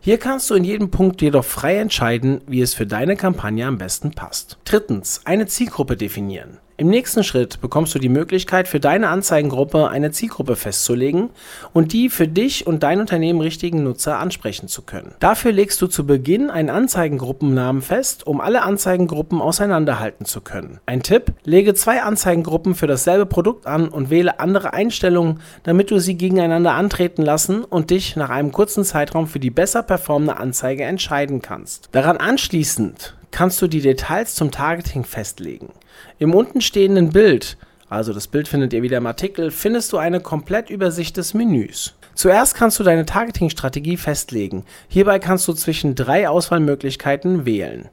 Hier 0.00 0.18
kannst 0.18 0.50
du 0.50 0.54
in 0.54 0.64
jedem 0.64 0.90
Punkt 0.90 1.23
jedoch 1.23 1.44
frei 1.44 1.78
entscheiden, 1.78 2.40
wie 2.46 2.61
es 2.61 2.75
für 2.75 2.87
deine 2.87 3.16
Kampagne 3.16 3.66
am 3.66 3.78
besten 3.78 4.12
passt. 4.12 4.58
Drittens, 4.64 5.23
eine 5.25 5.46
Zielgruppe 5.46 5.96
definieren. 5.96 6.58
Im 6.78 6.88
nächsten 6.88 7.25
Schritt 7.25 7.62
bekommst 7.62 7.95
du 7.95 7.99
die 7.99 8.11
Möglichkeit, 8.11 8.68
für 8.68 8.80
deine 8.80 9.09
Anzeigengruppe 9.09 9.88
eine 9.88 10.11
Zielgruppe 10.11 10.56
festzulegen 10.56 11.30
und 11.73 11.95
die 11.95 12.11
für 12.11 12.28
dich 12.28 12.66
und 12.66 12.83
dein 12.83 13.00
Unternehmen 13.00 13.40
richtigen 13.40 13.83
Nutzer 13.83 14.18
ansprechen 14.18 14.68
zu 14.68 14.83
können. 14.83 15.14
Dafür 15.18 15.52
legst 15.52 15.80
du 15.80 15.87
zu 15.87 16.06
Beginn 16.06 16.50
einen 16.50 16.68
Anzeigengruppennamen 16.68 17.80
fest, 17.80 18.26
um 18.26 18.42
alle 18.42 18.61
Anzeigengruppen 18.61 19.40
auseinanderhalten 19.40 20.26
zu 20.26 20.42
können. 20.42 20.78
Ein 20.85 21.02
Tipp, 21.02 21.33
lege 21.45 21.73
zwei 21.73 22.02
Anzeigengruppen 22.02 22.75
für 22.75 22.87
dasselbe 22.87 23.25
Produkt 23.25 23.66
an 23.66 23.88
und 23.88 24.11
wähle 24.11 24.38
andere 24.38 24.75
Einstellungen, 24.75 25.40
damit 25.62 25.90
du 25.90 25.99
sie 25.99 26.18
gegeneinander 26.18 26.75
antreten 26.75 27.23
lassen 27.23 27.64
und 27.64 27.88
dich 27.88 28.16
nach 28.16 28.28
einem 28.28 28.52
kurzen 28.52 28.85
Zeitraum 28.85 29.28
für 29.28 29.40
die 29.40 29.50
besser 29.50 29.83
performende 29.83 30.37
Anzeige 30.37 30.85
entscheiden 30.85 31.40
kannst. 31.40 31.88
Daran 31.92 32.18
anschließend 32.18 33.16
kannst 33.30 33.62
du 33.62 33.66
die 33.66 33.80
Details 33.80 34.35
zum 34.35 34.50
Targeting 34.50 35.04
festlegen. 35.04 35.71
Im 36.19 36.35
untenstehenden 36.35 37.11
Bild, 37.11 37.57
also 37.88 38.12
das 38.12 38.26
Bild 38.26 38.49
findet 38.49 38.73
ihr 38.73 38.83
wieder 38.83 38.99
im 38.99 39.07
Artikel, 39.07 39.50
findest 39.50 39.93
du 39.93 39.99
eine 39.99 40.21
Komplettübersicht 40.21 41.17
des 41.17 41.35
Menüs. 41.35 41.95
Zuerst 42.15 42.55
kannst 42.55 42.79
du 42.79 42.85
deine 42.85 43.07
Targeting-Strategie 43.07 43.97
festlegen. 43.97 44.65
Hierbei 44.88 45.19
kannst 45.19 45.47
du 45.49 45.53
zwischen 45.53 45.95
drei 45.95 46.29
Auswahlmöglichkeiten 46.29 47.45
wählen. 47.45 47.88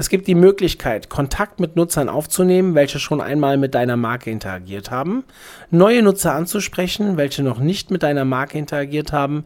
Es 0.00 0.08
gibt 0.08 0.28
die 0.28 0.36
Möglichkeit, 0.36 1.08
Kontakt 1.08 1.58
mit 1.58 1.74
Nutzern 1.74 2.08
aufzunehmen, 2.08 2.76
welche 2.76 3.00
schon 3.00 3.20
einmal 3.20 3.56
mit 3.56 3.74
deiner 3.74 3.96
Marke 3.96 4.30
interagiert 4.30 4.92
haben, 4.92 5.24
neue 5.70 6.02
Nutzer 6.02 6.34
anzusprechen, 6.34 7.16
welche 7.16 7.42
noch 7.42 7.58
nicht 7.58 7.90
mit 7.90 8.04
deiner 8.04 8.24
Marke 8.24 8.58
interagiert 8.58 9.12
haben 9.12 9.44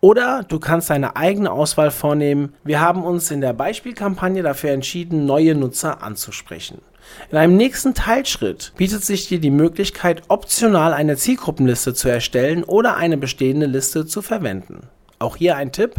oder 0.00 0.44
du 0.46 0.58
kannst 0.60 0.90
deine 0.90 1.16
eigene 1.16 1.50
Auswahl 1.50 1.90
vornehmen. 1.90 2.54
Wir 2.62 2.80
haben 2.80 3.04
uns 3.04 3.30
in 3.30 3.40
der 3.40 3.54
Beispielkampagne 3.54 4.42
dafür 4.42 4.70
entschieden, 4.70 5.26
neue 5.26 5.54
Nutzer 5.54 6.02
anzusprechen. 6.02 6.82
In 7.30 7.38
einem 7.38 7.56
nächsten 7.56 7.94
Teilschritt 7.94 8.72
bietet 8.76 9.04
sich 9.04 9.28
dir 9.28 9.40
die 9.40 9.50
Möglichkeit, 9.50 10.22
optional 10.28 10.92
eine 10.92 11.16
Zielgruppenliste 11.16 11.94
zu 11.94 12.08
erstellen 12.08 12.64
oder 12.64 12.96
eine 12.96 13.16
bestehende 13.16 13.66
Liste 13.66 14.06
zu 14.06 14.22
verwenden. 14.22 14.88
Auch 15.18 15.36
hier 15.36 15.56
ein 15.56 15.72
Tipp, 15.72 15.94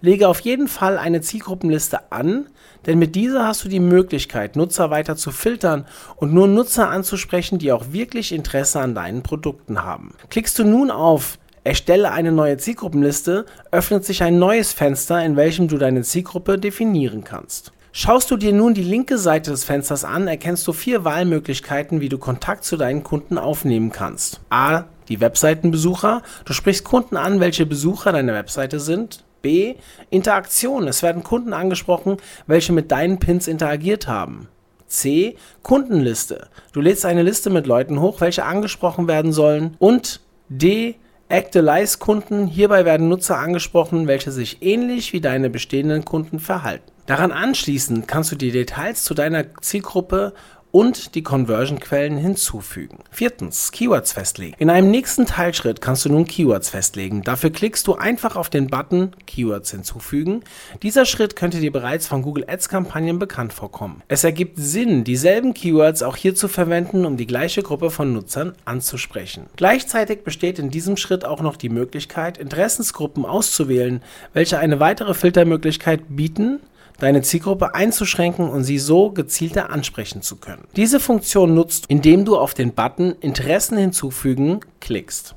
lege 0.00 0.28
auf 0.28 0.40
jeden 0.40 0.68
Fall 0.68 0.96
eine 0.96 1.20
Zielgruppenliste 1.20 2.12
an, 2.12 2.46
denn 2.86 2.98
mit 2.98 3.14
dieser 3.14 3.46
hast 3.46 3.64
du 3.64 3.68
die 3.68 3.80
Möglichkeit, 3.80 4.56
Nutzer 4.56 4.90
weiter 4.90 5.16
zu 5.16 5.32
filtern 5.32 5.86
und 6.16 6.32
nur 6.32 6.46
Nutzer 6.46 6.88
anzusprechen, 6.88 7.58
die 7.58 7.72
auch 7.72 7.92
wirklich 7.92 8.32
Interesse 8.32 8.80
an 8.80 8.94
deinen 8.94 9.22
Produkten 9.22 9.82
haben. 9.82 10.14
Klickst 10.30 10.58
du 10.58 10.64
nun 10.64 10.90
auf 10.90 11.38
Erstelle 11.62 12.12
eine 12.12 12.32
neue 12.32 12.56
Zielgruppenliste, 12.56 13.44
öffnet 13.70 14.04
sich 14.04 14.22
ein 14.22 14.38
neues 14.38 14.72
Fenster, 14.72 15.22
in 15.22 15.36
welchem 15.36 15.68
du 15.68 15.76
deine 15.76 16.02
Zielgruppe 16.02 16.58
definieren 16.58 17.22
kannst. 17.22 17.72
Schaust 17.92 18.30
du 18.30 18.36
dir 18.36 18.52
nun 18.52 18.72
die 18.72 18.84
linke 18.84 19.18
Seite 19.18 19.50
des 19.50 19.64
Fensters 19.64 20.04
an, 20.04 20.28
erkennst 20.28 20.66
du 20.68 20.72
vier 20.72 21.04
Wahlmöglichkeiten, 21.04 22.00
wie 22.00 22.08
du 22.08 22.18
Kontakt 22.18 22.62
zu 22.62 22.76
deinen 22.76 23.02
Kunden 23.02 23.36
aufnehmen 23.36 23.90
kannst. 23.90 24.40
A. 24.48 24.84
Die 25.08 25.20
Webseitenbesucher. 25.20 26.22
Du 26.44 26.52
sprichst 26.52 26.84
Kunden 26.84 27.16
an, 27.16 27.40
welche 27.40 27.66
Besucher 27.66 28.12
deiner 28.12 28.32
Webseite 28.32 28.78
sind. 28.78 29.24
B. 29.42 29.74
Interaktion. 30.08 30.86
Es 30.86 31.02
werden 31.02 31.24
Kunden 31.24 31.52
angesprochen, 31.52 32.18
welche 32.46 32.72
mit 32.72 32.92
deinen 32.92 33.18
Pins 33.18 33.48
interagiert 33.48 34.06
haben. 34.06 34.46
C. 34.86 35.36
Kundenliste. 35.64 36.46
Du 36.72 36.80
lädst 36.80 37.04
eine 37.04 37.24
Liste 37.24 37.50
mit 37.50 37.66
Leuten 37.66 38.00
hoch, 38.00 38.20
welche 38.20 38.44
angesprochen 38.44 39.08
werden 39.08 39.32
sollen. 39.32 39.74
Und 39.80 40.20
D. 40.48 40.94
Actualize-Kunden. 41.28 42.46
Hierbei 42.46 42.84
werden 42.84 43.08
Nutzer 43.08 43.38
angesprochen, 43.38 44.06
welche 44.06 44.30
sich 44.30 44.62
ähnlich 44.62 45.12
wie 45.12 45.20
deine 45.20 45.50
bestehenden 45.50 46.04
Kunden 46.04 46.38
verhalten. 46.38 46.90
Daran 47.10 47.32
anschließend 47.32 48.06
kannst 48.06 48.30
du 48.30 48.36
die 48.36 48.52
Details 48.52 49.02
zu 49.02 49.14
deiner 49.14 49.44
Zielgruppe 49.62 50.32
und 50.70 51.16
die 51.16 51.24
Conversion-Quellen 51.24 52.16
hinzufügen. 52.16 52.98
Viertens, 53.10 53.72
Keywords 53.72 54.12
festlegen. 54.12 54.54
In 54.60 54.70
einem 54.70 54.92
nächsten 54.92 55.26
Teilschritt 55.26 55.80
kannst 55.80 56.04
du 56.04 56.08
nun 56.08 56.24
Keywords 56.24 56.68
festlegen. 56.68 57.22
Dafür 57.22 57.50
klickst 57.50 57.88
du 57.88 57.96
einfach 57.96 58.36
auf 58.36 58.48
den 58.48 58.68
Button 58.68 59.10
Keywords 59.26 59.72
hinzufügen. 59.72 60.44
Dieser 60.84 61.04
Schritt 61.04 61.34
könnte 61.34 61.58
dir 61.58 61.72
bereits 61.72 62.06
von 62.06 62.22
Google 62.22 62.44
Ads 62.46 62.68
Kampagnen 62.68 63.18
bekannt 63.18 63.52
vorkommen. 63.52 64.04
Es 64.06 64.22
ergibt 64.22 64.58
Sinn, 64.58 65.02
dieselben 65.02 65.52
Keywords 65.52 66.04
auch 66.04 66.14
hier 66.14 66.36
zu 66.36 66.46
verwenden, 66.46 67.04
um 67.04 67.16
die 67.16 67.26
gleiche 67.26 67.64
Gruppe 67.64 67.90
von 67.90 68.12
Nutzern 68.12 68.52
anzusprechen. 68.64 69.46
Gleichzeitig 69.56 70.22
besteht 70.22 70.60
in 70.60 70.70
diesem 70.70 70.96
Schritt 70.96 71.24
auch 71.24 71.40
noch 71.40 71.56
die 71.56 71.70
Möglichkeit, 71.70 72.38
Interessensgruppen 72.38 73.24
auszuwählen, 73.26 74.00
welche 74.32 74.60
eine 74.60 74.78
weitere 74.78 75.14
Filtermöglichkeit 75.14 76.02
bieten, 76.08 76.60
deine 77.02 77.22
Zielgruppe 77.22 77.74
einzuschränken 77.74 78.48
und 78.48 78.64
sie 78.64 78.78
so 78.78 79.10
gezielter 79.10 79.70
ansprechen 79.70 80.22
zu 80.22 80.36
können. 80.36 80.64
Diese 80.76 81.00
Funktion 81.00 81.54
nutzt, 81.54 81.86
indem 81.88 82.24
du 82.24 82.36
auf 82.38 82.54
den 82.54 82.72
Button 82.72 83.14
Interessen 83.20 83.76
hinzufügen 83.76 84.60
klickst. 84.80 85.34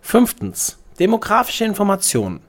Fünftens. 0.00 0.78
Demografische 0.98 1.64
Informationen. 1.64 2.40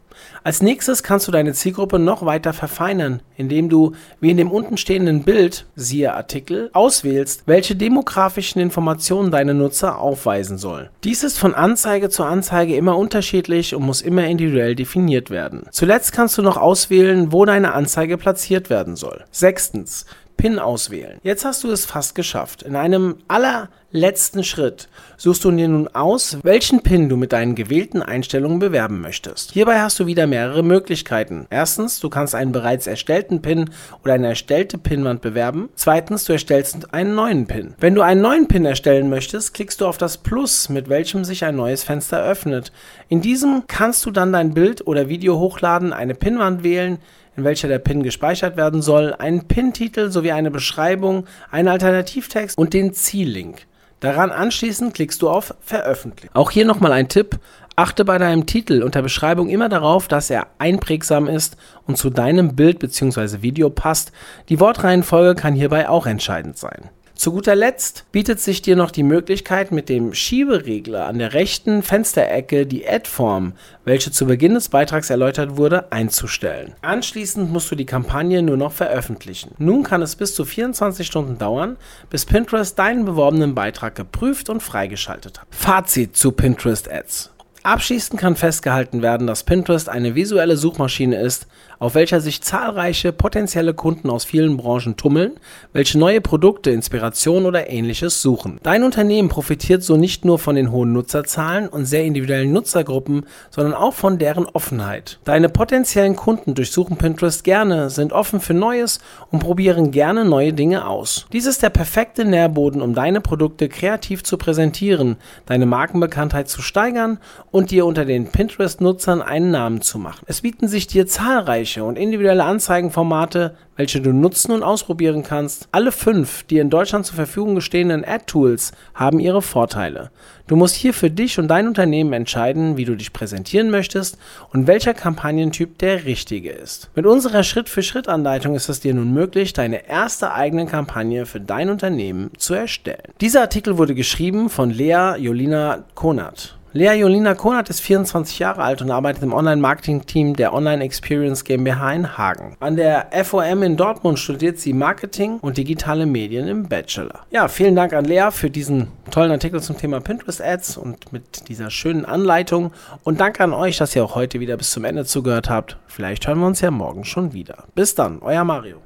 Als 0.47 0.61
nächstes 0.61 1.03
kannst 1.03 1.27
du 1.27 1.33
deine 1.33 1.51
Zielgruppe 1.51 1.99
noch 1.99 2.25
weiter 2.25 2.53
verfeinern, 2.53 3.21
indem 3.35 3.67
du, 3.67 3.91
wie 4.21 4.31
in 4.31 4.37
dem 4.37 4.49
untenstehenden 4.49 5.23
Bild, 5.23 5.65
siehe 5.75 6.13
Artikel, 6.13 6.69
auswählst, 6.71 7.43
welche 7.47 7.75
demografischen 7.75 8.61
Informationen 8.61 9.29
deine 9.29 9.53
Nutzer 9.53 9.99
aufweisen 9.99 10.57
sollen. 10.57 10.87
Dies 11.03 11.23
ist 11.23 11.37
von 11.37 11.53
Anzeige 11.53 12.09
zu 12.09 12.23
Anzeige 12.23 12.77
immer 12.77 12.97
unterschiedlich 12.97 13.75
und 13.75 13.83
muss 13.83 14.01
immer 14.01 14.25
individuell 14.25 14.75
definiert 14.75 15.31
werden. 15.31 15.63
Zuletzt 15.71 16.13
kannst 16.13 16.37
du 16.37 16.41
noch 16.41 16.55
auswählen, 16.55 17.33
wo 17.33 17.43
deine 17.43 17.73
Anzeige 17.73 18.17
platziert 18.17 18.69
werden 18.69 18.95
soll. 18.95 19.25
Sechstens. 19.31 20.05
PIN 20.37 20.59
auswählen. 20.59 21.19
Jetzt 21.23 21.43
hast 21.43 21.63
du 21.63 21.71
es 21.71 21.85
fast 21.85 22.15
geschafft. 22.15 22.61
In 22.61 22.75
einem 22.75 23.17
allerletzten 23.27 24.43
Schritt 24.43 24.87
suchst 25.17 25.43
du 25.43 25.51
dir 25.51 25.67
nun 25.67 25.87
aus, 25.89 26.37
welchen 26.43 26.81
PIN 26.81 27.09
du 27.09 27.17
mit 27.17 27.33
deinen 27.33 27.55
gewählten 27.55 28.03
Einstellungen 28.03 28.59
bewerben 28.59 29.01
möchtest. 29.01 29.51
Hierbei 29.51 29.81
hast 29.81 29.99
du 29.99 30.05
wieder 30.05 30.27
mehrere 30.27 30.63
Möglichkeiten. 30.63 31.47
Erstens, 31.49 31.99
du 31.99 32.09
kannst 32.09 32.35
einen 32.35 32.51
bereits 32.51 32.85
erstellten 32.85 33.41
PIN 33.41 33.71
oder 34.03 34.13
eine 34.13 34.27
erstellte 34.27 34.77
PIN-Wand 34.77 35.21
bewerben. 35.21 35.69
Zweitens, 35.75 36.25
du 36.25 36.33
erstellst 36.33 36.93
einen 36.93 37.15
neuen 37.15 37.47
PIN. 37.47 37.73
Wenn 37.79 37.95
du 37.95 38.01
einen 38.01 38.21
neuen 38.21 38.47
PIN 38.47 38.65
erstellen 38.65 39.09
möchtest, 39.09 39.55
klickst 39.55 39.81
du 39.81 39.87
auf 39.87 39.97
das 39.97 40.17
Plus, 40.17 40.69
mit 40.69 40.87
welchem 40.87 41.25
sich 41.25 41.43
ein 41.43 41.55
neues 41.55 41.83
Fenster 41.83 42.23
öffnet. 42.23 42.71
In 43.09 43.21
diesem 43.21 43.63
kannst 43.65 44.05
du 44.05 44.11
dann 44.11 44.31
dein 44.31 44.53
Bild 44.53 44.85
oder 44.85 45.09
Video 45.09 45.39
hochladen, 45.39 45.93
eine 45.93 46.13
PIN-Wand 46.13 46.63
wählen, 46.63 46.99
in 47.37 47.43
welcher 47.43 47.67
der 47.67 47.79
PIN 47.79 48.03
gespeichert 48.03 48.57
werden 48.57 48.81
soll, 48.81 49.13
einen 49.13 49.47
PIN-Titel 49.47 50.09
sowie 50.09 50.31
eine 50.31 50.51
Beschreibung, 50.51 51.25
einen 51.51 51.67
Alternativtext 51.67 52.57
und 52.57 52.73
den 52.73 52.93
Ziellink. 52.93 53.67
Daran 53.99 54.31
anschließend 54.31 54.93
klickst 54.93 55.21
du 55.21 55.29
auf 55.29 55.55
Veröffentlichen. 55.61 56.35
Auch 56.35 56.51
hier 56.51 56.65
nochmal 56.65 56.91
ein 56.91 57.07
Tipp. 57.07 57.39
Achte 57.75 58.05
bei 58.05 58.17
deinem 58.17 58.47
Titel 58.47 58.81
und 58.81 58.95
der 58.95 59.03
Beschreibung 59.03 59.49
immer 59.49 59.69
darauf, 59.69 60.07
dass 60.07 60.31
er 60.31 60.47
einprägsam 60.57 61.27
ist 61.27 61.57
und 61.85 61.95
zu 61.95 62.09
deinem 62.09 62.55
Bild 62.55 62.79
bzw. 62.79 63.43
Video 63.43 63.69
passt. 63.69 64.11
Die 64.49 64.59
Wortreihenfolge 64.59 65.39
kann 65.39 65.53
hierbei 65.53 65.87
auch 65.87 66.07
entscheidend 66.07 66.57
sein. 66.57 66.89
Zu 67.17 67.31
guter 67.31 67.55
Letzt 67.55 68.05
bietet 68.11 68.39
sich 68.39 68.61
dir 68.61 68.75
noch 68.75 68.91
die 68.91 69.01
Möglichkeit, 69.01 69.71
mit 69.71 69.89
dem 69.89 70.13
Schieberegler 70.13 71.07
an 71.07 71.17
der 71.17 71.33
rechten 71.33 71.81
Fensterecke 71.81 72.67
die 72.67 72.87
Add-Form, 72.87 73.53
welche 73.85 74.11
zu 74.11 74.27
Beginn 74.27 74.53
des 74.53 74.69
Beitrags 74.69 75.09
erläutert 75.09 75.57
wurde, 75.57 75.91
einzustellen. 75.91 76.75
Anschließend 76.81 77.51
musst 77.51 77.71
du 77.71 77.75
die 77.75 77.87
Kampagne 77.87 78.43
nur 78.43 78.55
noch 78.55 78.71
veröffentlichen. 78.71 79.55
Nun 79.57 79.81
kann 79.81 80.03
es 80.03 80.15
bis 80.15 80.35
zu 80.35 80.45
24 80.45 81.07
Stunden 81.07 81.39
dauern, 81.39 81.77
bis 82.11 82.27
Pinterest 82.27 82.77
deinen 82.77 83.05
beworbenen 83.05 83.55
Beitrag 83.55 83.95
geprüft 83.95 84.49
und 84.49 84.61
freigeschaltet 84.61 85.41
hat. 85.41 85.47
Fazit 85.49 86.15
zu 86.15 86.31
Pinterest 86.31 86.87
Ads. 86.87 87.31
Abschließend 87.67 88.17
kann 88.17 88.37
festgehalten 88.37 89.01
werden, 89.01 89.27
dass 89.27 89.43
Pinterest 89.43 89.89
eine 89.89 90.15
visuelle 90.15 90.55
Suchmaschine 90.55 91.19
ist, 91.19 91.47
auf 91.79 91.95
welcher 91.95 92.21
sich 92.21 92.41
zahlreiche 92.41 93.11
potenzielle 93.11 93.73
Kunden 93.73 94.09
aus 94.09 94.25
vielen 94.25 94.57
Branchen 94.57 94.97
tummeln, 94.97 95.33
welche 95.73 95.99
neue 95.99 96.21
Produkte, 96.21 96.71
Inspiration 96.71 97.45
oder 97.45 97.69
ähnliches 97.69 98.21
suchen. 98.21 98.59
Dein 98.63 98.83
Unternehmen 98.83 99.29
profitiert 99.29 99.83
so 99.83 99.97
nicht 99.97 100.25
nur 100.25 100.39
von 100.39 100.55
den 100.55 100.71
hohen 100.71 100.93
Nutzerzahlen 100.93 101.67
und 101.67 101.85
sehr 101.85 102.03
individuellen 102.03 102.51
Nutzergruppen, 102.51 103.25
sondern 103.49 103.73
auch 103.73 103.93
von 103.93 104.17
deren 104.17 104.45
Offenheit. 104.45 105.19
Deine 105.23 105.49
potenziellen 105.49 106.15
Kunden 106.15 106.55
durchsuchen 106.55 106.97
Pinterest 106.97 107.43
gerne, 107.43 107.89
sind 107.89 108.13
offen 108.13 108.39
für 108.39 108.53
Neues 108.53 108.99
und 109.29 109.39
probieren 109.39 109.91
gerne 109.91 110.25
neue 110.25 110.53
Dinge 110.53 110.87
aus. 110.87 111.27
Dies 111.31 111.45
ist 111.45 111.61
der 111.63 111.69
perfekte 111.69 112.25
Nährboden, 112.25 112.81
um 112.81 112.93
deine 112.93 113.21
Produkte 113.21 113.69
kreativ 113.69 114.23
zu 114.23 114.37
präsentieren, 114.37 115.17
deine 115.45 115.65
Markenbekanntheit 115.65 116.49
zu 116.49 116.61
steigern 116.61 117.19
und 117.51 117.71
dir 117.71 117.85
unter 117.85 118.05
den 118.05 118.27
Pinterest-Nutzern 118.27 119.21
einen 119.21 119.51
Namen 119.51 119.81
zu 119.81 119.99
machen. 119.99 120.25
Es 120.27 120.41
bieten 120.41 120.67
sich 120.67 120.87
dir 120.87 121.05
zahlreiche 121.07 121.66
Bereiche 121.67 121.83
und 121.83 121.97
individuelle 121.97 122.45
Anzeigenformate, 122.45 123.55
welche 123.75 123.99
du 123.99 124.13
nutzen 124.13 124.53
und 124.53 124.63
ausprobieren 124.63 125.23
kannst. 125.23 125.67
Alle 125.73 125.91
fünf, 125.91 126.43
die 126.43 126.59
in 126.59 126.69
Deutschland 126.69 127.05
zur 127.05 127.15
Verfügung 127.15 127.59
stehenden 127.59 128.05
Ad-Tools, 128.05 128.71
haben 128.93 129.19
ihre 129.19 129.41
Vorteile. 129.41 130.09
Du 130.47 130.55
musst 130.55 130.75
hier 130.75 130.93
für 130.93 131.09
dich 131.09 131.39
und 131.39 131.49
dein 131.49 131.67
Unternehmen 131.67 132.13
entscheiden, 132.13 132.77
wie 132.77 132.85
du 132.85 132.95
dich 132.95 133.11
präsentieren 133.11 133.69
möchtest 133.69 134.17
und 134.53 134.65
welcher 134.65 134.93
Kampagnentyp 134.93 135.77
der 135.79 136.05
richtige 136.05 136.51
ist. 136.51 136.89
Mit 136.95 137.05
unserer 137.05 137.43
Schritt-für-Schritt-Anleitung 137.43 138.55
ist 138.55 138.69
es 138.69 138.79
dir 138.79 138.93
nun 138.93 139.13
möglich, 139.13 139.51
deine 139.51 139.89
erste 139.89 140.33
eigene 140.33 140.67
Kampagne 140.67 141.25
für 141.25 141.41
dein 141.41 141.69
Unternehmen 141.69 142.31
zu 142.37 142.53
erstellen. 142.53 143.11
Dieser 143.19 143.41
Artikel 143.41 143.77
wurde 143.77 143.93
geschrieben 143.93 144.49
von 144.49 144.69
Lea 144.69 145.15
Jolina 145.17 145.83
Konat. 145.95 146.57
Lea 146.73 146.99
Jolina 146.99 147.33
Konat 147.33 147.69
ist 147.69 147.79
24 147.79 148.39
Jahre 148.39 148.61
alt 148.61 148.81
und 148.81 148.91
arbeitet 148.91 149.23
im 149.23 149.31
Online-Marketing-Team 149.31 150.35
der 150.35 150.53
Online 150.53 150.83
Experience 150.83 151.45
GmbH 151.45 151.93
in 151.93 152.17
Hagen. 152.17 152.57
An 152.59 152.75
der 152.75 153.07
FOM 153.23 153.63
in 153.63 153.77
Dortmund 153.77 154.19
studiert 154.19 154.59
sie 154.59 154.73
Marketing 154.73 155.39
und 155.39 155.57
digitale 155.57 156.05
Medien 156.05 156.47
im 156.49 156.67
Bachelor. 156.67 157.21
Ja, 157.31 157.47
vielen 157.47 157.75
Dank 157.75 157.93
an 157.93 158.03
Lea 158.03 158.29
für 158.31 158.49
diesen 158.49 158.89
tollen 159.11 159.31
Artikel 159.31 159.61
zum 159.61 159.77
Thema 159.77 160.01
Pinterest 160.01 160.41
Ads 160.41 160.75
und 160.75 161.13
mit 161.13 161.47
dieser 161.47 161.69
schönen 161.69 162.03
Anleitung. 162.03 162.73
Und 163.03 163.21
danke 163.21 163.45
an 163.45 163.53
euch, 163.53 163.77
dass 163.77 163.95
ihr 163.95 164.03
auch 164.03 164.15
heute 164.15 164.41
wieder 164.41 164.57
bis 164.57 164.71
zum 164.71 164.83
Ende 164.83 165.05
zugehört 165.05 165.49
habt. 165.49 165.77
Vielleicht 165.87 166.27
hören 166.27 166.39
wir 166.39 166.47
uns 166.47 166.59
ja 166.59 166.69
morgen 166.69 167.05
schon 167.05 167.31
wieder. 167.31 167.63
Bis 167.75 167.95
dann, 167.95 168.19
euer 168.21 168.43
Mario. 168.43 168.81